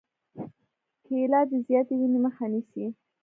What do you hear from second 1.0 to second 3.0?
کېله د زیاتې وینې مخه نیسي.